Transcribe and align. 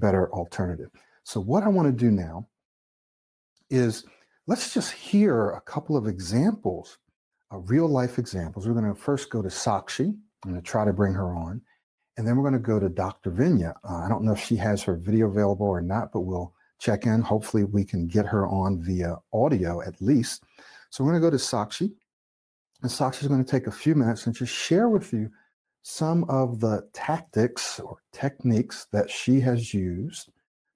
better 0.00 0.30
alternative. 0.32 0.90
So, 1.24 1.40
what 1.40 1.62
I 1.62 1.68
want 1.68 1.86
to 1.86 1.92
do 1.92 2.10
now 2.10 2.48
is 3.68 4.04
let's 4.46 4.74
just 4.74 4.92
hear 4.92 5.50
a 5.50 5.60
couple 5.60 5.96
of 5.96 6.06
examples, 6.06 6.98
uh, 7.52 7.58
real 7.58 7.88
life 7.88 8.18
examples. 8.18 8.66
We're 8.66 8.74
going 8.74 8.92
to 8.92 9.00
first 9.00 9.30
go 9.30 9.42
to 9.42 9.48
Sakshi. 9.48 10.08
I'm 10.44 10.50
going 10.50 10.56
to 10.56 10.62
try 10.62 10.84
to 10.84 10.92
bring 10.92 11.12
her 11.14 11.34
on. 11.34 11.60
And 12.16 12.26
then 12.26 12.36
we're 12.36 12.42
going 12.42 12.60
to 12.60 12.66
go 12.66 12.80
to 12.80 12.88
Dr. 12.88 13.30
Vinya. 13.30 13.74
Uh, 13.88 13.98
I 13.98 14.08
don't 14.08 14.24
know 14.24 14.32
if 14.32 14.40
she 14.40 14.56
has 14.56 14.82
her 14.82 14.96
video 14.96 15.28
available 15.28 15.66
or 15.66 15.80
not, 15.80 16.12
but 16.12 16.20
we'll 16.20 16.52
check 16.78 17.06
in. 17.06 17.20
Hopefully, 17.20 17.64
we 17.64 17.84
can 17.84 18.06
get 18.06 18.26
her 18.26 18.46
on 18.46 18.82
via 18.82 19.16
audio 19.32 19.80
at 19.82 20.00
least. 20.02 20.42
So, 20.90 21.04
we're 21.04 21.12
going 21.12 21.22
to 21.22 21.26
go 21.26 21.30
to 21.30 21.42
Sakshi. 21.42 21.92
And 22.82 22.90
Sakshi 22.90 23.22
is 23.22 23.28
going 23.28 23.44
to 23.44 23.50
take 23.50 23.66
a 23.66 23.70
few 23.70 23.94
minutes 23.94 24.26
and 24.26 24.34
just 24.34 24.54
share 24.54 24.88
with 24.88 25.12
you 25.12 25.30
some 25.82 26.24
of 26.24 26.60
the 26.60 26.86
tactics 26.92 27.80
or 27.80 27.98
techniques 28.12 28.86
that 28.92 29.10
she 29.10 29.40
has 29.40 29.72
used 29.72 30.30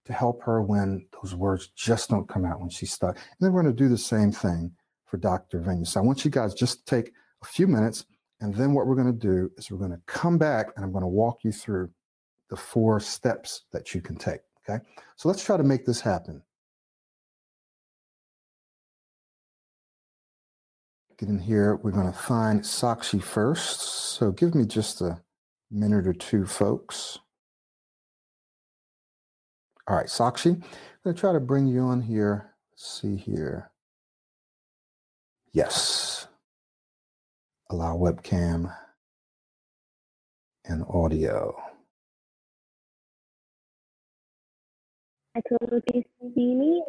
to 0.06 0.12
help 0.12 0.42
her 0.42 0.62
when 0.62 1.06
those 1.12 1.34
words 1.34 1.68
just 1.74 2.10
don't 2.10 2.28
come 2.28 2.44
out 2.44 2.60
when 2.60 2.70
she's 2.70 2.92
stuck. 2.92 3.16
And 3.16 3.36
then 3.40 3.52
we're 3.52 3.62
going 3.62 3.74
to 3.74 3.82
do 3.82 3.88
the 3.88 3.98
same 3.98 4.32
thing 4.32 4.72
for 5.06 5.16
Dr. 5.16 5.60
Vinya. 5.60 5.86
So 5.86 6.00
I 6.00 6.04
want 6.04 6.24
you 6.24 6.30
guys 6.30 6.54
just 6.54 6.86
to 6.86 6.96
take 6.96 7.12
a 7.42 7.46
few 7.46 7.66
minutes, 7.66 8.06
and 8.40 8.54
then 8.54 8.72
what 8.72 8.86
we're 8.86 8.96
going 8.96 9.12
to 9.12 9.12
do 9.12 9.50
is 9.56 9.70
we're 9.70 9.78
going 9.78 9.90
to 9.90 10.00
come 10.06 10.38
back 10.38 10.68
and 10.76 10.84
I'm 10.84 10.92
going 10.92 11.02
to 11.02 11.08
walk 11.08 11.44
you 11.44 11.52
through 11.52 11.90
the 12.50 12.56
four 12.56 13.00
steps 13.00 13.62
that 13.72 13.94
you 13.94 14.00
can 14.00 14.16
take. 14.16 14.40
Okay. 14.68 14.82
So 15.16 15.28
let's 15.28 15.44
try 15.44 15.56
to 15.56 15.62
make 15.62 15.84
this 15.84 16.00
happen. 16.00 16.42
Get 21.18 21.28
in 21.28 21.38
here. 21.38 21.76
We're 21.76 21.92
going 21.92 22.10
to 22.12 22.18
find 22.18 22.62
Sakshi 22.62 23.22
first. 23.22 23.80
So 23.80 24.32
give 24.32 24.54
me 24.54 24.66
just 24.66 25.00
a 25.00 25.20
minute 25.70 26.06
or 26.06 26.12
two, 26.12 26.44
folks. 26.44 27.18
All 29.86 29.96
right, 29.96 30.06
Sakshi, 30.06 30.54
I'm 30.54 30.62
going 31.04 31.14
to 31.14 31.20
try 31.20 31.32
to 31.32 31.40
bring 31.40 31.66
you 31.66 31.80
on 31.80 32.00
here. 32.00 32.54
Let's 32.72 33.00
see 33.00 33.16
here. 33.16 33.70
Yes. 35.52 36.26
Allow 37.70 37.96
webcam 37.96 38.74
and 40.64 40.84
audio. 40.88 41.54
I 45.36 45.40
totally 45.48 46.06
see 46.20 46.54
me. 46.54 46.82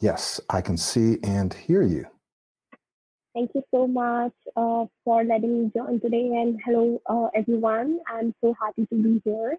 Yes, 0.00 0.40
I 0.50 0.60
can 0.60 0.76
see 0.76 1.18
and 1.22 1.52
hear 1.52 1.82
you. 1.82 2.06
Thank 3.34 3.50
you 3.56 3.64
so 3.72 3.88
much 3.88 4.32
uh, 4.56 4.84
for 5.04 5.24
letting 5.24 5.64
me 5.64 5.72
join 5.74 5.98
today. 6.00 6.30
And 6.40 6.60
hello, 6.64 7.02
uh, 7.06 7.30
everyone. 7.34 7.98
I'm 8.08 8.32
so 8.40 8.54
happy 8.62 8.86
to 8.86 8.94
be 8.94 9.20
here. 9.24 9.56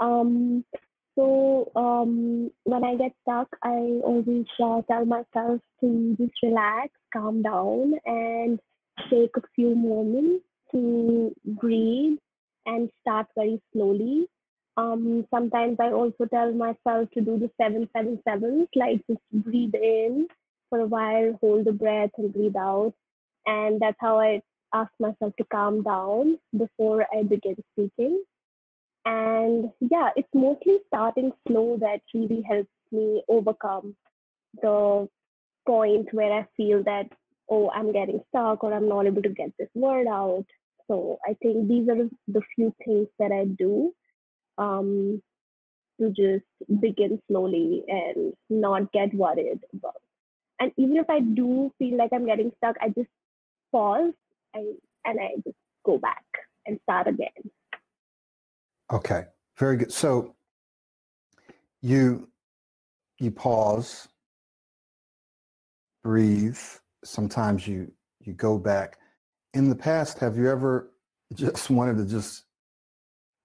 Um, 0.00 0.64
so 1.14 1.70
um, 1.76 2.50
when 2.64 2.82
I 2.82 2.96
get 2.96 3.12
stuck, 3.22 3.48
I 3.62 4.00
always 4.02 4.46
uh, 4.60 4.82
tell 4.90 5.04
myself 5.04 5.60
to 5.80 6.16
just 6.18 6.32
relax, 6.42 6.88
calm 7.12 7.42
down, 7.42 7.94
and 8.04 8.58
take 9.08 9.36
a 9.36 9.42
few 9.54 9.76
moments 9.76 10.44
to 10.72 11.32
breathe 11.46 12.18
and 12.66 12.90
start 13.00 13.28
very 13.36 13.62
slowly. 13.72 14.26
Um, 14.76 15.24
sometimes 15.32 15.76
I 15.78 15.92
also 15.92 16.24
tell 16.24 16.52
myself 16.52 17.08
to 17.12 17.20
do 17.20 17.38
the 17.38 17.48
seven 17.62 17.88
seven 17.96 18.18
sevens, 18.26 18.66
like 18.74 19.06
just 19.08 19.20
breathe 19.32 19.74
in 19.76 20.26
for 20.68 20.80
a 20.80 20.86
while, 20.86 21.38
hold 21.40 21.66
the 21.66 21.72
breath, 21.72 22.10
and 22.18 22.32
breathe 22.32 22.56
out. 22.56 22.92
And 23.46 23.80
that's 23.80 23.96
how 24.00 24.18
I 24.18 24.40
ask 24.72 24.90
myself 24.98 25.34
to 25.36 25.44
calm 25.52 25.82
down 25.82 26.38
before 26.56 27.06
I 27.16 27.22
begin 27.22 27.56
speaking. 27.72 28.22
And 29.04 29.70
yeah, 29.80 30.10
it's 30.16 30.28
mostly 30.34 30.78
starting 30.88 31.32
slow 31.46 31.76
that 31.80 32.00
really 32.14 32.42
helps 32.48 32.70
me 32.90 33.22
overcome 33.28 33.94
the 34.62 35.08
point 35.66 36.08
where 36.12 36.32
I 36.32 36.46
feel 36.56 36.82
that, 36.84 37.06
oh, 37.50 37.70
I'm 37.70 37.92
getting 37.92 38.20
stuck 38.30 38.64
or 38.64 38.72
I'm 38.72 38.88
not 38.88 39.06
able 39.06 39.22
to 39.22 39.28
get 39.28 39.52
this 39.58 39.68
word 39.74 40.06
out. 40.06 40.46
So 40.88 41.18
I 41.26 41.34
think 41.42 41.68
these 41.68 41.88
are 41.88 42.08
the 42.28 42.42
few 42.54 42.74
things 42.84 43.08
that 43.18 43.32
I 43.32 43.44
do 43.44 43.92
um, 44.58 45.22
to 46.00 46.08
just 46.10 46.80
begin 46.80 47.20
slowly 47.28 47.84
and 47.88 48.32
not 48.48 48.92
get 48.92 49.14
worried 49.14 49.60
about. 49.74 50.00
And 50.60 50.72
even 50.76 50.96
if 50.96 51.10
I 51.10 51.20
do 51.20 51.72
feel 51.78 51.96
like 51.96 52.12
I'm 52.12 52.26
getting 52.26 52.52
stuck, 52.58 52.76
I 52.80 52.88
just 52.88 53.08
pause 53.74 54.12
I, 54.54 54.60
and 55.04 55.18
I 55.20 55.30
just 55.44 55.56
go 55.84 55.98
back 55.98 56.24
and 56.66 56.78
start 56.84 57.08
again. 57.08 57.28
Okay, 58.92 59.24
very 59.58 59.76
good. 59.76 59.92
So 59.92 60.36
you 61.82 62.28
you 63.18 63.30
pause, 63.30 64.08
breathe. 66.04 66.58
Sometimes 67.04 67.66
you 67.66 67.90
you 68.20 68.32
go 68.32 68.58
back. 68.58 68.98
In 69.54 69.68
the 69.68 69.76
past, 69.76 70.18
have 70.20 70.36
you 70.36 70.48
ever 70.48 70.92
just 71.34 71.68
wanted 71.68 71.98
to 71.98 72.06
just 72.06 72.44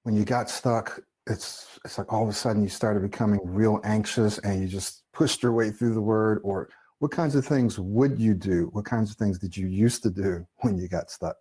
when 0.04 0.16
you 0.16 0.26
got 0.26 0.50
stuck? 0.50 1.00
It's 1.26 1.80
it's 1.86 1.98
like 1.98 2.12
all 2.14 2.24
of 2.24 2.30
a 2.30 2.34
sudden 2.34 2.62
you 2.62 2.70
started 2.70 3.02
becoming 3.02 3.40
real 3.44 3.82
anxious 3.84 4.38
and 4.40 4.62
you 4.62 4.68
just 4.68 5.04
pushed 5.12 5.42
your 5.42 5.54
way 5.54 5.72
through 5.72 5.94
the 5.96 6.02
word. 6.02 6.40
Or 6.44 6.70
what 7.00 7.12
kinds 7.12 7.36
of 7.36 7.46
things 7.46 7.80
would 7.80 8.20
you 8.20 8.34
do? 8.34 8.70
What 8.74 8.86
kinds 8.86 9.10
of 9.10 9.18
things 9.18 9.40
did 9.40 9.56
you 9.56 9.68
used 9.68 10.04
to 10.04 10.10
do 10.10 10.46
when 10.58 10.78
you 10.78 10.88
got 10.88 11.10
stuck? 11.10 11.38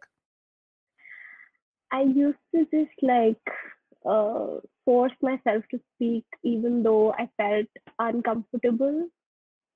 I 1.93 2.03
used 2.03 2.39
to 2.55 2.67
just 2.73 2.93
like 3.03 3.37
uh, 4.09 4.61
force 4.85 5.13
myself 5.23 5.65
to 5.71 5.81
speak 5.95 6.25
even 6.45 6.83
though 6.83 7.13
I 7.13 7.29
felt 7.37 7.67
uncomfortable. 7.99 9.09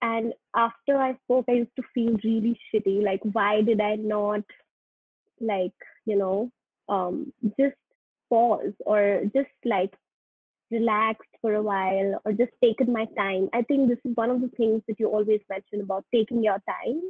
And 0.02 0.34
after 0.54 0.96
I 0.96 1.16
spoke, 1.24 1.46
I 1.48 1.52
used 1.52 1.76
to 1.76 1.82
feel 1.94 2.16
really 2.24 2.58
shitty. 2.74 3.04
Like, 3.04 3.20
why 3.22 3.62
did 3.62 3.80
I 3.80 3.94
not, 3.94 4.42
like, 5.40 5.72
you 6.06 6.18
know, 6.18 6.50
um, 6.88 7.32
just 7.58 7.76
pause 8.28 8.72
or 8.84 9.22
just 9.32 9.50
like 9.64 9.94
relaxed 10.72 11.28
for 11.40 11.54
a 11.54 11.62
while 11.62 12.20
or 12.24 12.32
just 12.32 12.52
taken 12.62 12.92
my 12.92 13.06
time? 13.16 13.48
I 13.52 13.62
think 13.62 13.88
this 13.88 13.98
is 14.04 14.16
one 14.16 14.30
of 14.30 14.40
the 14.40 14.48
things 14.56 14.82
that 14.88 14.98
you 14.98 15.08
always 15.08 15.40
mention 15.48 15.82
about 15.82 16.04
taking 16.12 16.42
your 16.42 16.58
time. 16.68 17.02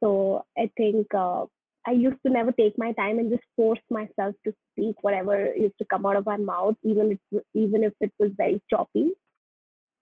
So 0.00 0.44
I 0.58 0.70
think 0.76 1.06
uh, 1.14 1.46
I 1.86 1.92
used 1.92 2.18
to 2.26 2.32
never 2.32 2.52
take 2.52 2.76
my 2.78 2.92
time 2.92 3.18
and 3.18 3.30
just 3.30 3.44
force 3.56 3.80
myself 3.90 4.34
to 4.44 4.54
speak 4.72 4.96
whatever 5.02 5.54
used 5.54 5.78
to 5.78 5.86
come 5.86 6.06
out 6.06 6.16
of 6.16 6.26
my 6.26 6.36
mouth, 6.36 6.76
even 6.84 7.12
if 7.12 7.42
even 7.54 7.82
if 7.82 7.92
it 8.00 8.12
was 8.18 8.30
very 8.36 8.60
choppy. 8.70 9.10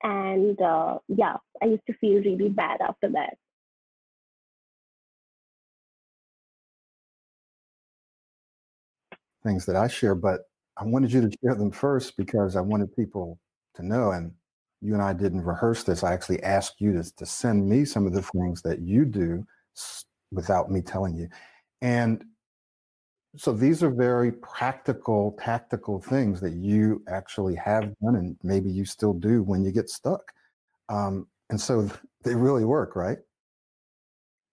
And 0.03 0.61
uh, 0.61 0.99
yeah, 1.09 1.37
I 1.63 1.67
used 1.67 1.87
to 1.87 1.95
feel 1.95 2.23
really 2.23 2.49
bad 2.49 2.81
after 2.81 3.09
that. 3.11 3.37
Things 9.43 9.65
that 9.67 9.77
I 9.77 9.89
share, 9.89 10.15
but 10.15 10.50
I 10.77 10.85
wanted 10.85 11.13
you 11.13 11.21
to 11.23 11.37
share 11.43 11.55
them 11.55 11.71
first 11.71 12.17
because 12.17 12.57
I 12.57 12.61
wanted 12.61 12.95
people 12.97 13.39
to 13.77 13.87
know. 13.87 14.13
And 14.13 14.33
you 14.81 14.95
and 14.95 15.03
I 15.03 15.13
didn't 15.13 15.45
rehearse 15.45 15.83
this. 15.83 16.03
I 16.03 16.13
actually 16.13 16.43
asked 16.43 16.81
you 16.81 16.93
to, 16.95 17.17
to 17.17 17.27
send 17.27 17.69
me 17.69 17.85
some 17.85 18.07
of 18.07 18.13
the 18.13 18.23
things 18.23 18.63
that 18.63 18.81
you 18.81 19.05
do 19.05 19.47
without 20.33 20.71
me 20.71 20.81
telling 20.81 21.17
you. 21.17 21.29
And 21.83 22.25
so 23.37 23.53
these 23.53 23.83
are 23.83 23.91
very 23.91 24.33
practical, 24.33 25.37
tactical 25.41 26.01
things 26.01 26.41
that 26.41 26.55
you 26.55 27.03
actually 27.09 27.55
have 27.57 27.95
done 28.03 28.17
and 28.17 28.37
maybe 28.43 28.71
you 28.71 28.85
still 28.85 29.13
do 29.13 29.43
when 29.43 29.65
you 29.65 29.71
get 29.71 29.89
stuck. 29.89 30.33
Um, 30.89 31.29
and 31.51 31.61
so 31.61 31.89
they 32.25 32.35
really 32.35 32.65
work, 32.65 32.97
right? 32.97 33.19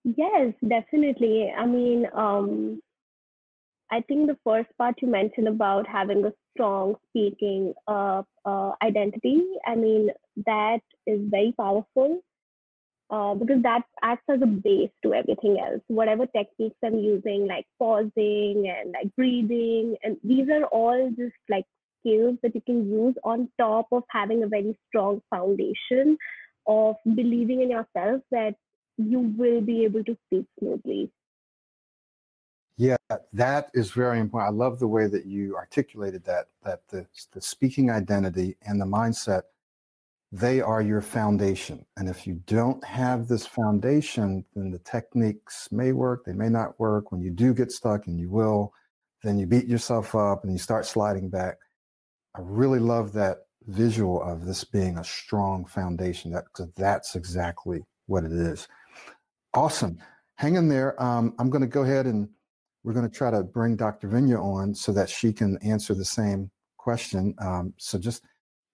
Yes, 0.03 0.53
definitely. 0.67 1.51
I 1.57 1.65
mean, 1.65 2.07
um, 2.13 2.79
I 3.91 4.01
think 4.01 4.27
the 4.27 4.37
first 4.43 4.69
part 4.77 4.95
you 5.01 5.07
mentioned 5.07 5.47
about 5.47 5.87
having 5.87 6.25
a 6.25 6.33
strong 6.53 6.95
speaking 7.09 7.73
uh, 7.87 8.23
uh, 8.45 8.71
identity, 8.81 9.43
I 9.65 9.75
mean, 9.75 10.09
that 10.45 10.79
is 11.05 11.21
very 11.29 11.53
powerful 11.57 12.21
uh, 13.09 13.33
because 13.35 13.63
that 13.63 13.83
acts 14.03 14.25
as 14.29 14.41
a 14.41 14.45
base 14.45 14.89
to 15.03 15.13
everything 15.13 15.57
else. 15.59 15.81
Whatever 15.87 16.25
techniques 16.25 16.75
I'm 16.83 16.99
using, 16.99 17.47
like 17.47 17.65
pausing 17.79 18.69
and 18.69 18.91
like 18.91 19.15
breathing, 19.15 19.95
and 20.03 20.17
these 20.23 20.49
are 20.49 20.65
all 20.65 21.09
just 21.17 21.35
like 21.49 21.65
skills 22.01 22.37
that 22.43 22.55
you 22.55 22.61
can 22.65 22.89
use 22.91 23.15
on 23.23 23.49
top 23.57 23.87
of 23.91 24.03
having 24.09 24.43
a 24.43 24.47
very 24.47 24.77
strong 24.87 25.21
foundation 25.29 26.17
of 26.67 26.95
believing 27.05 27.61
in 27.61 27.69
yourself 27.71 28.21
that 28.31 28.55
you 28.97 29.33
will 29.37 29.61
be 29.61 29.85
able 29.85 30.03
to 30.03 30.17
speak 30.25 30.45
smoothly. 30.59 31.09
Yeah, 32.77 32.97
that 33.33 33.71
is 33.73 33.91
very 33.91 34.19
important. 34.19 34.53
I 34.53 34.55
love 34.55 34.79
the 34.79 34.87
way 34.87 35.07
that 35.07 35.25
you 35.25 35.55
articulated 35.55 36.23
that 36.25 36.47
that 36.63 36.87
the, 36.89 37.07
the 37.33 37.41
speaking 37.41 37.89
identity 37.89 38.55
and 38.61 38.79
the 38.79 38.85
mindset 38.85 39.43
they 40.31 40.59
are 40.59 40.81
your 40.81 41.01
foundation. 41.01 41.85
And 41.95 42.09
if 42.09 42.27
you 42.27 42.41
don't 42.47 42.83
have 42.83 43.27
this 43.27 43.45
foundation, 43.45 44.43
then 44.55 44.71
the 44.71 44.79
techniques 44.79 45.69
may 45.71 45.93
work, 45.93 46.25
they 46.25 46.33
may 46.33 46.49
not 46.49 46.77
work. 46.79 47.11
When 47.11 47.21
you 47.21 47.31
do 47.31 47.53
get 47.53 47.71
stuck, 47.71 48.07
and 48.07 48.19
you 48.19 48.29
will, 48.29 48.73
then 49.23 49.39
you 49.39 49.45
beat 49.45 49.67
yourself 49.67 50.15
up 50.15 50.43
and 50.43 50.51
you 50.51 50.59
start 50.59 50.85
sliding 50.85 51.29
back. 51.29 51.57
I 52.35 52.41
really 52.43 52.79
love 52.79 53.13
that 53.13 53.37
visual 53.67 54.21
of 54.21 54.45
this 54.45 54.63
being 54.63 54.97
a 54.97 55.03
strong 55.03 55.65
foundation. 55.65 56.31
That 56.31 56.45
that's 56.75 57.15
exactly 57.15 57.83
what 58.07 58.23
it 58.23 58.31
is. 58.31 58.67
Awesome. 59.53 59.97
Hang 60.35 60.55
in 60.55 60.67
there. 60.67 61.01
Um, 61.01 61.33
I'm 61.39 61.49
going 61.49 61.61
to 61.61 61.67
go 61.67 61.83
ahead 61.83 62.05
and 62.05 62.29
we're 62.87 62.93
going 62.93 63.09
to 63.09 63.13
try 63.13 63.29
to 63.29 63.43
bring 63.43 63.75
Dr. 63.75 64.07
Vinya 64.07 64.41
on 64.41 64.73
so 64.73 64.93
that 64.93 65.09
she 65.09 65.33
can 65.33 65.57
answer 65.57 65.93
the 65.93 66.05
same 66.05 66.49
question. 66.77 67.35
Um, 67.37 67.73
so 67.75 67.99
just 67.99 68.23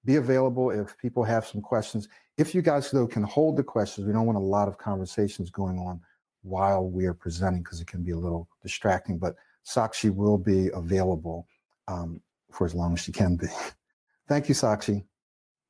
be 0.05 0.17
available 0.17 0.69
if 0.69 0.95
people 0.99 1.23
have 1.23 1.47
some 1.47 1.61
questions. 1.61 2.07
If 2.37 2.53
you 2.53 2.61
guys 2.61 2.91
though 2.91 3.07
can 3.07 3.23
hold 3.23 3.57
the 3.57 3.63
questions, 3.63 4.05
we 4.05 4.13
don't 4.13 4.27
want 4.27 4.37
a 4.37 4.41
lot 4.41 4.67
of 4.67 4.77
conversations 4.77 5.49
going 5.49 5.79
on 5.79 5.99
while 6.43 6.87
we 6.87 7.07
are 7.07 7.15
presenting 7.15 7.63
because 7.63 7.81
it 7.81 7.87
can 7.87 8.03
be 8.03 8.11
a 8.11 8.15
little 8.15 8.47
distracting. 8.61 9.17
But 9.17 9.33
Sakshi 9.65 10.13
will 10.13 10.37
be 10.37 10.69
available 10.75 11.47
um, 11.87 12.21
for 12.51 12.67
as 12.67 12.75
long 12.75 12.93
as 12.93 12.99
she 12.99 13.11
can 13.11 13.35
be. 13.35 13.47
Thank 14.27 14.47
you, 14.47 14.53
Sakshi. 14.53 15.03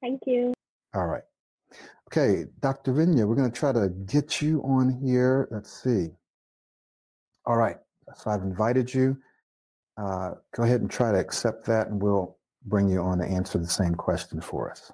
Thank 0.02 0.24
you. 0.28 0.54
All 0.94 1.08
right. 1.08 1.24
Okay, 2.12 2.44
Dr. 2.60 2.92
Vinya, 2.92 3.26
we're 3.26 3.36
going 3.36 3.50
to 3.50 3.58
try 3.58 3.72
to 3.72 3.88
get 4.06 4.42
you 4.42 4.62
on 4.64 4.90
here. 5.02 5.48
Let's 5.50 5.82
see. 5.82 6.10
All 7.46 7.56
right. 7.56 7.78
So 8.16 8.32
I've 8.32 8.42
invited 8.42 8.94
you. 8.94 9.18
Uh, 9.98 10.32
go 10.56 10.64
ahead 10.64 10.82
and 10.82 10.90
try 10.90 11.12
to 11.12 11.20
accept 11.20 11.66
that, 11.66 11.88
and 11.88 12.02
we'll 12.02 12.38
bring 12.66 12.90
you 12.90 13.02
on 13.02 13.20
to 13.20 13.26
answer 13.26 13.58
the 13.58 13.68
same 13.68 13.96
question 13.96 14.42
for 14.42 14.72
us. 14.72 14.92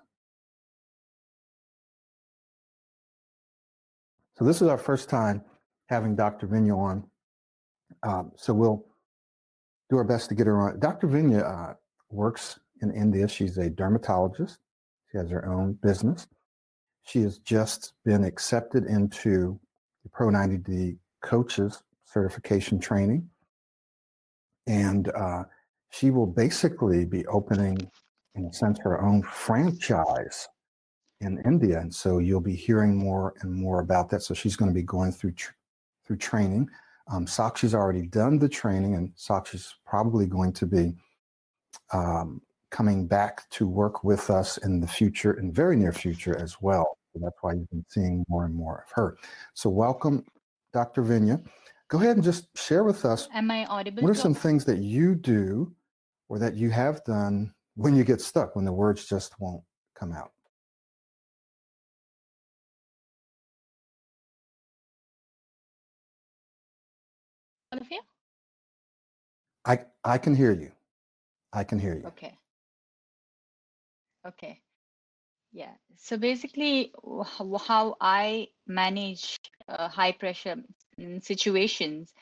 So 4.38 4.46
this 4.46 4.62
is 4.62 4.68
our 4.68 4.78
first 4.78 5.10
time 5.10 5.44
having 5.88 6.16
Dr. 6.16 6.48
Vinya 6.48 6.78
on. 6.78 7.04
Um, 8.04 8.32
so 8.36 8.54
we'll 8.54 8.86
do 9.90 9.98
our 9.98 10.04
best 10.04 10.30
to 10.30 10.36
get 10.36 10.48
her 10.48 10.62
on. 10.62 10.80
Dr. 10.80 11.08
Vinya 11.08 11.44
uh, 11.44 11.74
works 12.10 12.60
in 12.82 12.92
India. 12.92 13.28
She's 13.28 13.58
a 13.58 13.70
dermatologist. 13.70 14.60
She 15.12 15.18
has 15.18 15.30
her 15.30 15.46
own 15.46 15.74
business. 15.82 16.28
She 17.04 17.22
has 17.24 17.40
just 17.40 17.94
been 18.06 18.24
accepted 18.24 18.86
into 18.86 19.60
the 20.04 20.10
Pro 20.10 20.28
90D 20.28 20.98
coaches 21.22 21.84
certification 22.12 22.80
training. 22.80 23.30
And 24.68 25.10
uh, 25.10 25.44
she 25.90 26.12
will 26.12 26.28
basically 26.28 27.06
be 27.06 27.26
opening, 27.28 27.90
in 28.36 28.46
a 28.46 28.54
sense, 28.54 28.80
her 28.80 29.02
own 29.02 29.24
franchise 29.24 30.48
in 31.22 31.42
India. 31.46 31.80
And 31.80 31.94
so 31.94 32.20
you'll 32.20 32.40
be 32.40 32.56
hearing 32.56 32.96
more 32.96 33.34
and 33.42 33.52
more 33.52 33.82
about 33.82 34.10
that. 34.10 34.22
So 34.22 34.34
she's 34.34 34.56
going 34.56 34.70
to 34.70 34.76
be 34.76 34.84
going 34.84 35.12
through 35.12 35.34
tr- 35.34 35.54
through 36.06 36.18
training. 36.18 36.70
Um, 37.12 37.26
Sakshi's 37.26 37.74
already 37.74 38.04
done 38.04 38.38
the 38.38 38.50
training, 38.50 38.96
and 38.96 39.12
Sakshi's 39.16 39.76
probably 39.86 40.28
going 40.28 40.54
to 40.54 40.66
be 40.66 40.94
um, 41.92 42.42
coming 42.72 43.08
back 43.08 43.50
to 43.52 43.68
work 43.68 44.04
with 44.04 44.30
us 44.30 44.58
in 44.58 44.80
the 44.80 44.88
future, 44.88 45.34
in 45.34 45.52
very 45.52 45.76
near 45.76 45.92
future 45.92 46.38
as 46.40 46.62
well. 46.62 46.98
So 47.14 47.20
that's 47.24 47.38
why 47.42 47.54
you've 47.54 47.70
been 47.70 47.86
seeing 47.90 48.26
more 48.30 48.46
and 48.46 48.54
more 48.54 48.86
of 48.86 48.92
her. 48.94 49.18
So 49.54 49.70
welcome, 49.70 50.24
Dr. 50.74 51.04
Vinya. 51.04 51.44
Go 51.90 51.98
ahead 51.98 52.18
and 52.18 52.24
just 52.24 52.56
share 52.56 52.84
with 52.84 53.04
us. 53.04 53.28
Am 53.34 53.50
I 53.50 53.66
audible? 53.66 54.04
What 54.04 54.12
are 54.12 54.16
some 54.16 54.36
things 54.36 54.64
that 54.66 54.78
you 54.78 55.16
do 55.16 55.74
or 56.30 56.38
that 56.38 56.56
you 56.56 56.70
have 56.70 57.04
done 57.04 57.52
when 57.76 57.96
you 57.96 58.04
get 58.04 58.22
stuck, 58.22 58.56
when 58.56 58.64
the 58.64 58.72
words 58.72 59.08
just 59.08 59.34
won't 59.40 59.64
come 59.96 60.14
out? 60.14 60.32
All 67.72 67.80
of 67.80 67.90
you? 67.90 68.02
I 69.66 69.80
I 70.04 70.20
can 70.20 70.36
hear 70.36 70.52
you. 70.52 70.72
I 71.54 71.64
can 71.64 71.80
hear 71.80 71.96
you. 71.96 72.06
Okay. 72.08 72.38
Okay. 74.28 74.62
Yeah. 75.52 75.74
So 75.98 76.18
basically, 76.18 76.94
how 77.68 77.96
I 78.00 78.48
manage 78.68 79.40
uh, 79.68 79.88
high 79.88 80.12
pressure 80.12 80.58
situations 81.22 82.14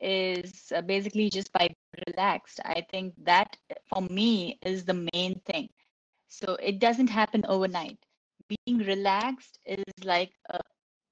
is 0.00 0.72
uh, 0.74 0.82
basically 0.82 1.30
just 1.30 1.52
by 1.52 1.68
relaxed. 2.06 2.60
I 2.64 2.84
think 2.90 3.14
that 3.24 3.56
for 3.88 4.02
me 4.02 4.58
is 4.62 4.84
the 4.84 5.08
main 5.14 5.40
thing. 5.46 5.68
So 6.28 6.56
it 6.62 6.78
doesn't 6.78 7.08
happen 7.08 7.44
overnight. 7.48 7.98
Being 8.48 8.78
relaxed 8.78 9.58
is 9.66 9.84
like 10.04 10.32
a 10.50 10.60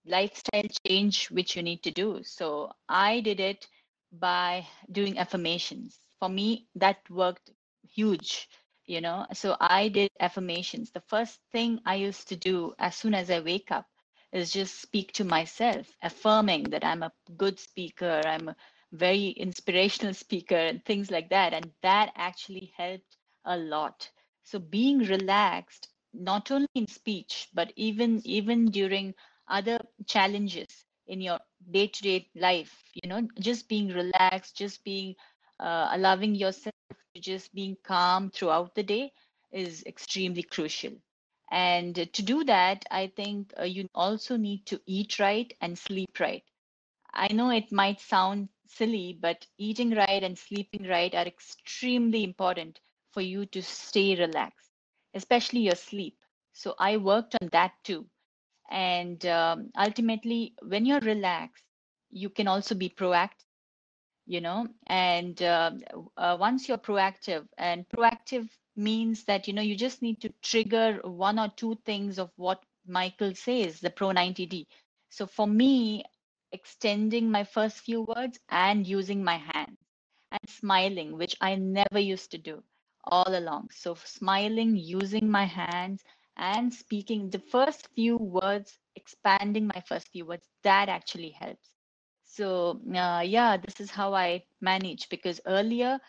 lifestyle 0.04 0.69
change 0.86 1.30
which 1.30 1.56
you 1.56 1.62
need 1.62 1.82
to 1.84 1.90
do. 1.90 2.20
So 2.24 2.72
I 2.88 3.20
did 3.20 3.40
it 3.40 3.66
by 4.12 4.66
doing 4.90 5.18
affirmations. 5.18 5.98
For 6.18 6.28
me, 6.28 6.66
that 6.75 6.98
worked 7.08 7.50
huge, 7.88 8.48
you 8.86 9.00
know. 9.00 9.26
So 9.32 9.56
I 9.60 9.88
did 9.88 10.10
affirmations. 10.20 10.90
The 10.90 11.02
first 11.08 11.40
thing 11.52 11.80
I 11.86 11.96
used 11.96 12.28
to 12.28 12.36
do 12.36 12.75
as 12.78 12.96
soon 12.96 13.14
as 13.14 13.30
I 13.30 13.40
wake 13.40 13.70
up 13.70 13.86
is 14.32 14.52
just 14.52 14.81
speak 14.81 15.12
to 15.14 15.25
myself, 15.25 15.87
affirming 16.02 16.64
that 16.70 16.84
I'm 16.84 17.02
a 17.02 17.12
good 17.37 17.58
speaker, 17.58 18.23
I'm 18.25 18.49
a 18.49 18.56
very 18.93 19.29
inspirational 19.29 20.14
speaker, 20.14 20.56
and 20.56 20.84
things 20.84 21.11
like 21.11 21.31
that. 21.31 21.52
And 21.55 21.70
that 21.82 22.12
actually 22.17 22.73
helped 22.76 23.17
a 23.44 23.56
lot. 23.56 24.11
So 24.44 24.58
being 24.58 24.99
relaxed, 25.00 25.88
not 26.12 26.50
only 26.50 26.69
in 26.75 26.87
speech, 26.87 27.49
but 27.55 27.73
even 27.76 28.20
even 28.25 28.67
during 28.70 29.14
other 29.49 29.79
challenges 30.06 30.85
in 31.06 31.20
your 31.20 31.38
day-to-day 31.70 32.28
life, 32.35 32.75
you 33.02 33.08
know, 33.08 33.28
just 33.40 33.69
being 33.69 33.88
relaxed, 33.88 34.56
just 34.56 34.85
being 34.85 35.14
uh, 35.61 35.88
allowing 35.93 36.35
yourself 36.35 36.75
to 37.14 37.20
just 37.20 37.55
being 37.55 37.76
calm 37.85 38.31
throughout 38.31 38.75
the 38.75 38.82
day 38.82 39.12
is 39.52 39.82
extremely 39.87 40.43
crucial. 40.43 40.93
And 41.52 41.94
to 42.12 42.22
do 42.22 42.44
that, 42.46 42.84
I 42.90 43.08
think 43.08 43.54
uh, 43.60 43.64
you 43.64 43.88
also 43.94 44.37
need 44.37 44.66
to 44.66 44.82
eat 44.87 45.20
right 45.20 45.54
and 45.62 45.78
sleep 45.78 46.19
right. 46.20 46.44
I 47.14 47.32
know 47.32 47.50
it 47.50 47.72
might 47.72 48.00
sound 48.00 48.49
silly, 48.66 49.19
but 49.20 49.46
eating 49.58 49.93
right 49.94 50.25
and 50.25 50.38
sleeping 50.38 50.88
right 50.88 51.14
are 51.14 51.26
extremely 51.26 52.25
important 52.25 52.81
for 53.12 53.20
you 53.22 53.46
to 53.46 53.62
stay 53.62 54.16
relaxed, 54.16 54.70
especially 55.14 55.60
your 55.60 55.76
sleep. 55.76 56.19
So 56.52 56.75
I 56.78 56.96
worked 56.96 57.37
on 57.40 57.49
that 57.52 57.72
too. 57.84 58.08
And 58.70 59.25
um, 59.26 59.70
ultimately, 59.78 60.54
when 60.62 60.87
you're 60.87 61.00
relaxed, 61.00 61.64
you 62.10 62.31
can 62.31 62.49
also 62.49 62.75
be 62.75 62.90
proactive, 62.90 63.46
you 64.26 64.40
know, 64.40 64.66
and 64.87 65.43
uh, 65.43 65.72
uh, 66.16 66.37
once 66.40 66.69
you're 66.69 66.78
proactive, 66.78 67.49
and 67.58 67.88
proactive 67.88 68.49
means 68.76 69.24
that 69.24 69.46
you 69.48 69.54
know 69.54 69.62
you 69.62 69.76
just 69.76 70.02
need 70.02 70.20
to 70.22 70.32
trigger 70.42 71.00
one 71.04 71.38
or 71.38 71.48
two 71.56 71.76
things 71.84 72.18
of 72.18 72.30
what 72.37 72.62
Michael 72.87 73.35
says, 73.35 73.80
the 73.80 73.90
Pro 73.90 74.11
90D. 74.12 74.66
So 75.11 75.26
for 75.26 75.47
me, 75.47 76.04
extending 76.52 77.30
my 77.30 77.44
first 77.44 77.78
few 77.80 78.02
words 78.02 78.38
and 78.49 78.87
using 78.87 79.23
my 79.25 79.37
hands 79.37 79.78
and 80.30 80.40
smiling, 80.49 81.16
which 81.18 81.37
I 81.40 81.54
never 81.56 81.99
used 81.99 82.30
to 82.32 82.38
do 82.38 82.62
all 83.04 83.37
along. 83.37 83.70
So 83.73 83.94
smiling, 83.94 84.76
using 84.76 85.28
my 85.30 85.44
hands 85.44 86.02
and 86.37 86.73
speaking 86.73 87.30
the 87.30 87.38
first 87.38 87.88
few 87.94 88.16
words, 88.16 88.78
expanding 88.97 89.66
my 89.66 89.82
first 89.87 90.08
few 90.08 90.26
words, 90.26 90.49
that 90.62 90.88
actually 90.88 91.30
helps. 91.30 91.70
So 92.25 92.80
uh, 92.94 93.23
yeah, 93.25 93.56
this 93.58 93.80
is 93.80 93.90
how 93.90 94.14
I 94.14 94.44
manage 94.61 95.08
because 95.08 95.40
earlier 95.47 96.00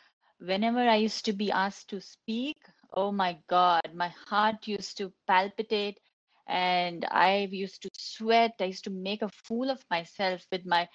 whenever 0.43 0.79
I 0.79 0.95
used 0.97 1.25
to 1.25 1.33
be 1.33 1.51
asked 1.51 1.89
to 1.89 2.01
speak, 2.01 2.57
oh 2.93 3.11
my 3.11 3.37
God, 3.47 3.81
my 3.93 4.09
heart 4.27 4.67
used 4.67 4.97
to 4.97 5.11
palpitate 5.27 5.99
and 6.47 7.05
I 7.11 7.47
used 7.51 7.81
to 7.83 7.89
sweat. 7.97 8.55
I 8.59 8.65
used 8.65 8.83
to 8.85 8.89
make 8.91 9.21
a 9.21 9.29
fool 9.29 9.69
of 9.69 9.83
myself 9.89 10.45
with 10.51 10.65
my 10.65 10.87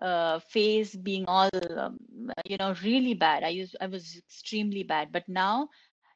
uh, 0.00 0.38
face 0.40 0.94
being 0.96 1.26
all, 1.28 1.50
um, 1.78 1.98
you 2.46 2.56
know, 2.56 2.74
really 2.82 3.14
bad. 3.14 3.44
I 3.44 3.48
used, 3.50 3.76
I 3.80 3.86
was 3.86 4.16
extremely 4.16 4.82
bad. 4.82 5.12
But 5.12 5.28
now, 5.28 5.68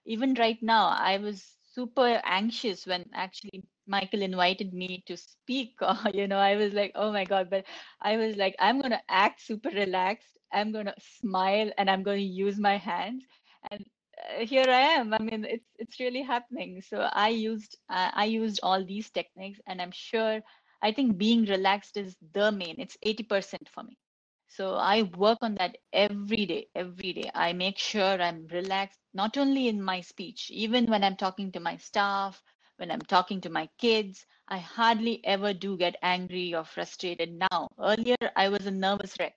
even 0.06 0.34
right 0.34 0.58
now, 0.62 0.88
I 0.88 1.18
was 1.18 1.44
super 1.74 2.20
anxious 2.24 2.86
when 2.86 3.04
actually 3.14 3.62
Michael 3.86 4.22
invited 4.22 4.72
me 4.72 5.02
to 5.06 5.16
speak. 5.16 5.74
you 6.14 6.26
know, 6.26 6.38
I 6.38 6.56
was 6.56 6.72
like, 6.72 6.92
oh 6.94 7.12
my 7.12 7.24
God, 7.24 7.50
but 7.50 7.64
I 8.00 8.16
was 8.16 8.36
like, 8.36 8.56
I'm 8.58 8.80
going 8.80 8.92
to 8.92 9.02
act 9.10 9.42
super 9.42 9.70
relaxed 9.70 10.37
I'm 10.52 10.72
going 10.72 10.86
to 10.86 10.94
smile 11.20 11.70
and 11.78 11.90
I'm 11.90 12.02
going 12.02 12.18
to 12.18 12.24
use 12.44 12.58
my 12.58 12.76
hands. 12.76 13.24
And 13.70 13.84
uh, 14.40 14.44
here 14.46 14.66
I 14.68 14.80
am. 14.98 15.14
I 15.14 15.18
mean, 15.18 15.44
it's 15.44 15.68
it's 15.78 16.00
really 16.00 16.22
happening. 16.22 16.82
So 16.82 17.08
I 17.12 17.28
used 17.28 17.76
uh, 17.88 18.10
I 18.14 18.24
used 18.26 18.60
all 18.62 18.84
these 18.84 19.10
techniques, 19.10 19.60
and 19.66 19.80
I'm 19.80 19.92
sure 19.92 20.40
I 20.82 20.92
think 20.92 21.18
being 21.18 21.44
relaxed 21.44 21.96
is 21.96 22.16
the 22.32 22.50
main. 22.52 22.76
It's 22.78 22.96
80% 23.04 23.68
for 23.68 23.82
me. 23.82 23.96
So 24.48 24.74
I 24.74 25.02
work 25.02 25.38
on 25.42 25.54
that 25.56 25.78
every 25.92 26.46
day, 26.46 26.68
every 26.74 27.12
day. 27.12 27.30
I 27.34 27.52
make 27.52 27.78
sure 27.78 28.20
I'm 28.20 28.46
relaxed, 28.48 28.98
not 29.14 29.36
only 29.36 29.68
in 29.68 29.82
my 29.82 30.00
speech, 30.00 30.50
even 30.50 30.86
when 30.86 31.04
I'm 31.04 31.16
talking 31.16 31.52
to 31.52 31.60
my 31.60 31.76
staff, 31.76 32.42
when 32.76 32.90
I'm 32.90 33.00
talking 33.02 33.40
to 33.42 33.50
my 33.50 33.68
kids, 33.78 34.26
I 34.48 34.58
hardly 34.58 35.24
ever 35.24 35.52
do 35.52 35.76
get 35.76 35.96
angry 36.02 36.54
or 36.54 36.64
frustrated 36.64 37.32
now. 37.50 37.68
Earlier, 37.78 38.16
I 38.36 38.48
was 38.48 38.66
a 38.66 38.70
nervous 38.70 39.14
wreck. 39.18 39.36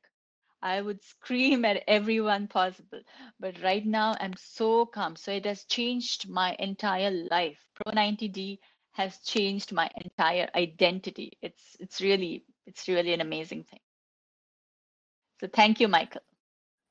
I 0.62 0.82
would 0.82 1.03
scream 1.03 1.65
at 1.65 1.84
everyone 1.88 2.48
possible. 2.48 3.01
But 3.39 3.56
right 3.63 3.86
now, 3.86 4.15
I'm 4.20 4.36
so 4.38 4.86
calm. 4.86 5.15
So 5.15 5.32
it 5.32 5.46
has 5.46 5.63
changed 5.65 6.30
my 6.30 6.56
entire 6.60 7.12
life. 7.30 7.58
Pro 7.75 7.94
90D 7.94 8.60
has 8.94 9.18
changed 9.20 9.72
my 9.72 9.89
entire 10.03 10.50
identity. 10.56 11.38
It's 11.41 11.75
it's 11.80 12.01
really 12.01 12.46
it's 12.68 12.88
really 12.88 13.13
an 13.13 13.22
amazing 13.22 13.63
thing. 13.63 13.80
So 15.39 15.48
thank 15.48 15.80
you, 15.80 15.88
Michael. 15.88 16.22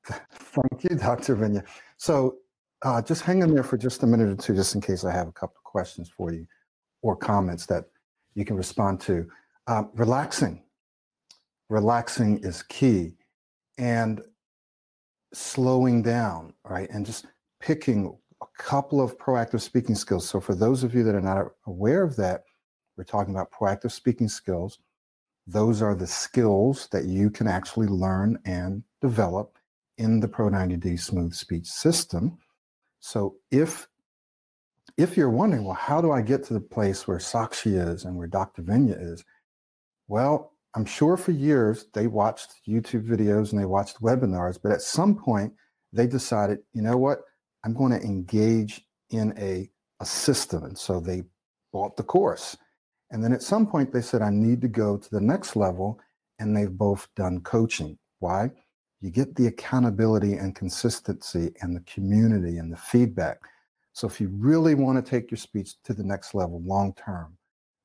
Thank 0.33 0.83
you, 0.83 0.97
Dr. 0.97 1.35
Vinya. 1.35 1.63
So 1.97 2.37
uh, 2.81 3.01
just 3.01 3.21
hang 3.21 3.41
in 3.43 3.53
there 3.53 3.63
for 3.63 3.77
just 3.77 4.03
a 4.03 4.07
minute 4.07 4.29
or 4.29 4.35
two, 4.35 4.55
just 4.55 4.75
in 4.75 4.81
case 4.81 5.05
I 5.05 5.11
have 5.11 5.27
a 5.27 5.31
couple 5.31 5.55
of 5.57 5.63
questions 5.63 6.09
for 6.09 6.33
you 6.33 6.45
or 7.01 7.15
comments 7.15 7.65
that 7.67 7.85
you 8.33 8.43
can 8.43 8.57
respond 8.57 8.99
to. 9.01 9.27
Uh, 9.67 9.83
relaxing. 9.93 10.63
Relaxing 11.69 12.39
is 12.39 12.63
key. 12.63 13.13
And 13.77 14.21
slowing 15.33 16.01
down, 16.01 16.53
right? 16.63 16.89
And 16.89 17.05
just 17.05 17.25
picking 17.59 18.17
a 18.41 18.45
couple 18.57 19.01
of 19.01 19.17
proactive 19.17 19.61
speaking 19.61 19.95
skills. 19.95 20.27
So, 20.27 20.39
for 20.39 20.55
those 20.55 20.83
of 20.83 20.93
you 20.93 21.03
that 21.03 21.15
are 21.15 21.21
not 21.21 21.47
aware 21.65 22.03
of 22.03 22.15
that, 22.17 22.43
we're 22.97 23.03
talking 23.03 23.33
about 23.33 23.51
proactive 23.51 23.91
speaking 23.91 24.27
skills. 24.27 24.79
Those 25.47 25.81
are 25.81 25.95
the 25.95 26.07
skills 26.07 26.87
that 26.91 27.05
you 27.05 27.29
can 27.29 27.47
actually 27.47 27.87
learn 27.87 28.37
and 28.45 28.83
develop 29.01 29.57
in 29.97 30.19
the 30.19 30.27
Pro 30.27 30.49
90D 30.49 30.99
Smooth 30.99 31.33
Speech 31.33 31.67
system. 31.67 32.37
So, 32.99 33.35
if 33.51 33.87
if 34.97 35.15
you're 35.15 35.29
wondering, 35.29 35.63
well, 35.63 35.75
how 35.75 36.01
do 36.01 36.11
I 36.11 36.21
get 36.21 36.43
to 36.45 36.53
the 36.53 36.59
place 36.59 37.07
where 37.07 37.17
Sakshi 37.17 37.79
is 37.87 38.05
and 38.05 38.15
where 38.17 38.27
Dr. 38.27 38.61
Vinya 38.61 39.01
is? 39.01 39.23
Well, 40.07 40.50
I'm 40.73 40.85
sure 40.85 41.17
for 41.17 41.31
years 41.31 41.87
they 41.93 42.07
watched 42.07 42.65
YouTube 42.67 43.05
videos 43.05 43.51
and 43.51 43.59
they 43.59 43.65
watched 43.65 44.01
webinars, 44.01 44.57
but 44.61 44.71
at 44.71 44.81
some 44.81 45.15
point 45.15 45.53
they 45.91 46.07
decided, 46.07 46.59
you 46.73 46.81
know 46.81 46.97
what, 46.97 47.19
I'm 47.63 47.73
going 47.73 47.91
to 47.91 48.05
engage 48.05 48.81
in 49.09 49.33
a, 49.37 49.69
a 49.99 50.05
system. 50.05 50.63
And 50.63 50.77
so 50.77 50.99
they 50.99 51.23
bought 51.73 51.97
the 51.97 52.03
course. 52.03 52.57
And 53.11 53.21
then 53.21 53.33
at 53.33 53.41
some 53.41 53.67
point 53.67 53.91
they 53.91 54.01
said, 54.01 54.21
I 54.21 54.29
need 54.29 54.61
to 54.61 54.69
go 54.69 54.97
to 54.97 55.09
the 55.09 55.19
next 55.19 55.55
level. 55.55 55.99
And 56.39 56.55
they've 56.55 56.71
both 56.71 57.07
done 57.15 57.41
coaching. 57.41 57.97
Why? 58.19 58.51
You 59.01 59.11
get 59.11 59.35
the 59.35 59.47
accountability 59.47 60.33
and 60.33 60.55
consistency 60.55 61.51
and 61.61 61.75
the 61.75 61.81
community 61.81 62.57
and 62.57 62.71
the 62.71 62.77
feedback. 62.77 63.39
So 63.93 64.07
if 64.07 64.21
you 64.21 64.29
really 64.33 64.73
want 64.73 65.03
to 65.03 65.09
take 65.09 65.29
your 65.29 65.37
speech 65.37 65.81
to 65.83 65.93
the 65.93 66.03
next 66.03 66.33
level 66.33 66.61
long 66.63 66.93
term, 66.93 67.37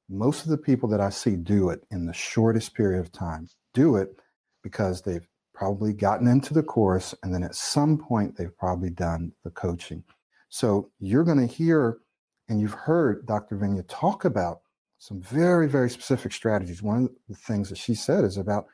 most 0.08 0.44
of 0.44 0.50
the 0.50 0.58
people 0.58 0.88
that 0.90 1.00
I 1.00 1.10
see 1.10 1.36
do 1.36 1.70
it 1.70 1.82
in 1.90 2.06
the 2.06 2.12
shortest 2.12 2.74
period 2.74 3.00
of 3.00 3.12
time 3.12 3.48
do 3.74 3.96
it 3.96 4.16
because 4.62 5.02
they've 5.02 5.26
probably 5.54 5.92
gotten 5.92 6.28
into 6.28 6.54
the 6.54 6.62
course 6.62 7.14
and 7.22 7.32
then 7.32 7.42
at 7.42 7.54
some 7.54 7.98
point 7.98 8.36
they've 8.36 8.56
probably 8.56 8.90
done 8.90 9.32
the 9.42 9.50
coaching. 9.50 10.02
So 10.48 10.90
you're 11.00 11.24
going 11.24 11.46
to 11.46 11.52
hear 11.52 11.98
and 12.48 12.60
you've 12.60 12.72
heard 12.72 13.26
Dr. 13.26 13.56
Vinya 13.56 13.84
talk 13.88 14.24
about 14.24 14.60
some 14.98 15.20
very, 15.20 15.68
very 15.68 15.90
specific 15.90 16.32
strategies. 16.32 16.82
One 16.82 17.04
of 17.04 17.10
the 17.28 17.34
things 17.34 17.68
that 17.68 17.78
she 17.78 17.94
said 17.94 18.24
is 18.24 18.36
about 18.36 18.66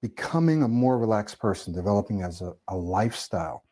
becoming 0.00 0.62
a 0.62 0.68
more 0.68 0.98
relaxed 0.98 1.38
person, 1.38 1.72
developing 1.74 2.22
as 2.22 2.40
a, 2.40 2.54
a 2.68 2.76
lifestyle. 2.76 3.64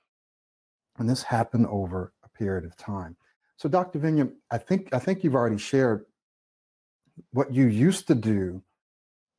And 0.99 1.09
this 1.09 1.23
happened 1.23 1.67
over 1.69 2.13
a 2.25 2.29
period 2.29 2.65
of 2.65 2.77
time. 2.77 3.17
So 3.57 3.69
Dr. 3.69 3.99
Vinya, 3.99 4.31
I 4.51 4.59
think 4.59 4.89
I 4.93 4.99
think 4.99 5.25
you've 5.25 5.35
already 5.35 5.59
shared 5.59 6.05
what 7.33 7.53
you 7.53 7.67
used 7.67 8.07
to 8.09 8.15
do 8.15 8.63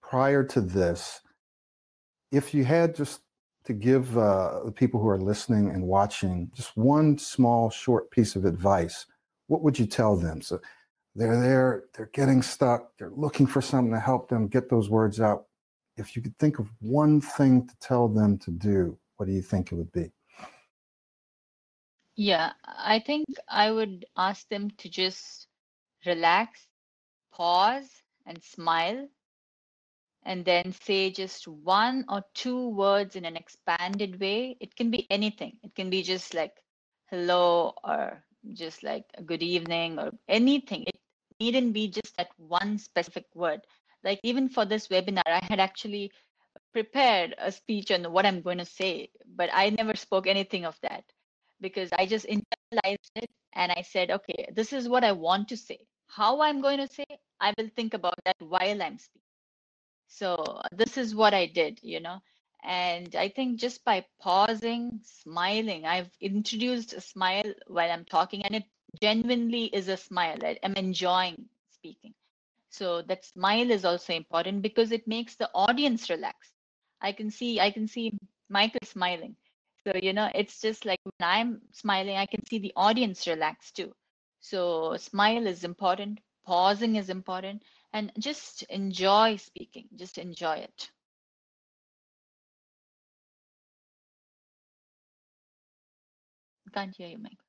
prior 0.02 0.44
to 0.44 0.62
this, 0.62 1.22
if 2.32 2.54
you 2.54 2.64
had 2.64 2.96
just 2.96 3.22
to 3.66 3.74
give 3.74 4.18
uh, 4.18 4.64
the 4.64 4.72
people 4.72 5.00
who 5.02 5.10
are 5.10 5.20
listening 5.20 5.70
and 5.70 5.84
watching 5.84 6.50
just 6.56 6.76
one 6.78 7.18
small 7.18 7.70
short 7.70 8.10
piece 8.12 8.36
of 8.36 8.46
advice, 8.46 9.06
what 9.48 9.62
would 9.62 9.78
you 9.78 9.86
tell 9.86 10.16
them? 10.16 10.42
So 10.42 10.60
they're 11.16 11.40
there, 11.40 11.84
they're 11.94 12.12
getting 12.14 12.42
stuck, 12.42 12.92
they're 12.98 13.12
looking 13.16 13.48
for 13.48 13.62
something 13.62 13.94
to 13.94 14.00
help 14.00 14.30
them 14.30 14.48
get 14.48 14.70
those 14.70 14.90
words 14.90 15.20
out. 15.20 15.46
If 15.98 16.16
you 16.16 16.22
could 16.22 16.38
think 16.38 16.60
of 16.60 16.70
one 16.80 17.20
thing 17.20 17.68
to 17.68 17.74
tell 17.80 18.08
them 18.08 18.38
to 18.40 18.52
do, 18.52 18.98
what 19.18 19.26
do 19.26 19.34
you 19.34 19.42
think 19.42 19.72
it 19.72 19.76
would 19.76 19.92
be? 19.92 20.12
Yeah, 22.16 22.54
I 22.66 23.00
think 23.00 23.26
I 23.50 23.72
would 23.72 24.06
ask 24.16 24.48
them 24.50 24.70
to 24.78 24.90
just 24.90 25.48
relax 26.06 26.67
pause 27.38 27.90
and 28.26 28.44
smile, 28.44 29.08
and 30.24 30.44
then 30.44 30.74
say 30.74 31.12
just 31.12 31.48
one 31.48 32.04
or 32.10 32.24
two 32.34 32.70
words 32.70 33.16
in 33.16 33.26
an 33.26 33.38
expanded 33.38 34.20
way. 34.20 34.58
It 34.60 34.76
can 34.76 34.92
be 34.92 35.08
anything. 35.10 35.58
It 35.64 35.76
can 35.76 35.90
be 35.90 36.02
just 36.04 36.34
like 36.34 36.54
hello 37.10 37.74
or 37.84 38.24
just 38.54 38.84
like 38.84 39.06
good 39.26 39.44
evening 39.44 40.00
or 40.00 40.12
anything. 40.28 40.84
It 40.88 40.96
needn't 41.40 41.74
be 41.74 41.88
just 41.88 42.18
that 42.18 42.30
one 42.38 42.78
specific 42.78 43.26
word. 43.36 43.62
Like 44.04 44.20
even 44.24 44.50
for 44.50 44.66
this 44.66 44.88
webinar, 44.88 45.28
I 45.28 45.46
had 45.46 45.60
actually 45.60 46.12
prepared 46.74 47.36
a 47.38 47.52
speech 47.52 47.92
on 47.92 48.12
what 48.12 48.26
I'm 48.26 48.42
going 48.42 48.58
to 48.58 48.66
say, 48.66 49.10
but 49.36 49.50
I 49.54 49.70
never 49.70 49.96
spoke 49.96 50.28
anything 50.28 50.66
of 50.66 50.78
that 50.82 51.04
because 51.62 51.90
I 51.98 52.06
just 52.06 52.26
internalized 52.28 53.12
it 53.16 53.30
and 53.54 53.72
I 53.72 53.84
said, 53.84 54.12
okay, 54.12 54.50
this 54.54 54.74
is 54.74 54.90
what 54.90 55.04
I 55.04 55.12
want 55.14 55.50
to 55.50 55.58
say. 55.58 55.80
How 56.08 56.42
I'm 56.42 56.62
going 56.62 56.78
to 56.80 56.88
say, 56.88 57.06
I 57.40 57.54
will 57.58 57.70
think 57.76 57.94
about 57.94 58.16
that 58.26 58.36
while 58.40 58.82
I'm 58.82 58.98
speaking. 58.98 59.22
So 60.08 60.62
this 60.72 60.98
is 60.98 61.14
what 61.14 61.34
I 61.34 61.46
did, 61.46 61.80
you 61.84 62.00
know. 62.00 62.20
And 62.64 63.16
I 63.16 63.30
think 63.30 63.60
just 63.60 63.86
by 63.86 64.06
pausing, 64.20 65.00
smiling, 65.04 65.86
I've 65.86 66.10
introduced 66.20 66.94
a 66.94 67.02
smile 67.02 67.54
while 67.68 67.92
I'm 67.92 68.06
talking, 68.06 68.44
and 68.44 68.56
it 68.56 68.64
genuinely 69.02 69.66
is 69.66 69.90
a 69.90 69.98
smile. 69.98 70.38
I'm 70.64 70.74
enjoying 70.74 71.46
speaking. 71.72 72.14
So 72.70 73.02
that 73.04 73.26
smile 73.26 73.70
is 73.72 73.86
also 73.86 74.14
important 74.14 74.62
because 74.62 74.92
it 74.92 75.08
makes 75.08 75.36
the 75.36 75.50
audience 75.54 76.10
relax. 76.10 76.52
I 77.02 77.12
can 77.12 77.30
see, 77.30 77.60
I 77.60 77.72
can 77.72 77.88
see 77.88 78.18
Michael 78.50 78.86
smiling. 78.86 79.36
So, 79.86 79.94
you 80.02 80.14
know, 80.14 80.30
it's 80.34 80.60
just 80.60 80.86
like 80.86 81.00
when 81.04 81.30
I'm 81.30 81.62
smiling, 81.72 82.18
I 82.18 82.26
can 82.26 82.46
see 82.46 82.60
the 82.60 82.74
audience 82.76 83.28
relax 83.28 83.72
too. 83.72 83.94
So 84.50 84.96
smile 84.98 85.46
is 85.48 85.64
important 85.66 86.20
pausing 86.46 86.96
is 86.96 87.10
important 87.10 87.62
and 87.94 88.12
just 88.18 88.64
enjoy 88.64 89.36
speaking 89.36 89.86
just 89.98 90.18
enjoy 90.18 90.56
it 90.56 90.90
can't 96.74 96.96
hear 96.96 97.08
you 97.10 97.18
mike 97.18 97.40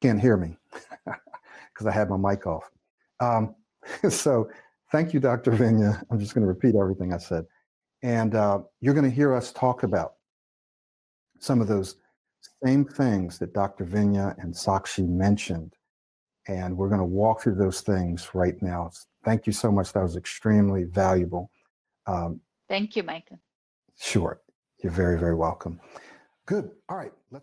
can't 0.00 0.20
hear 0.20 0.36
me 0.36 0.56
because 1.04 1.86
I 1.86 1.92
had 1.92 2.08
my 2.08 2.16
mic 2.16 2.46
off. 2.46 2.70
Um, 3.20 3.54
so 4.08 4.48
Thank 4.90 5.14
you, 5.14 5.20
Dr. 5.20 5.52
Vinya. 5.52 6.02
I'm 6.10 6.18
just 6.18 6.34
going 6.34 6.42
to 6.42 6.48
repeat 6.48 6.74
everything 6.74 7.12
I 7.12 7.18
said. 7.18 7.46
And 8.02 8.34
uh, 8.34 8.60
you're 8.80 8.94
going 8.94 9.08
to 9.08 9.14
hear 9.14 9.34
us 9.34 9.52
talk 9.52 9.84
about 9.84 10.14
some 11.38 11.60
of 11.60 11.68
those 11.68 11.96
same 12.64 12.84
things 12.84 13.38
that 13.38 13.54
Dr. 13.54 13.84
Vinya 13.84 14.36
and 14.42 14.52
Sakshi 14.52 15.08
mentioned. 15.08 15.74
And 16.48 16.76
we're 16.76 16.88
going 16.88 17.00
to 17.00 17.04
walk 17.04 17.42
through 17.42 17.54
those 17.54 17.82
things 17.82 18.30
right 18.34 18.60
now. 18.60 18.90
Thank 19.24 19.46
you 19.46 19.52
so 19.52 19.70
much. 19.70 19.92
That 19.92 20.02
was 20.02 20.16
extremely 20.16 20.84
valuable. 20.84 21.50
Um, 22.06 22.40
Thank 22.68 22.96
you, 22.96 23.04
Michael. 23.04 23.38
Sure. 24.00 24.40
You're 24.82 24.92
very, 24.92 25.18
very 25.18 25.34
welcome. 25.34 25.78
Good. 26.46 26.70
All 26.88 26.96
right. 26.96 27.12
Let's 27.30 27.38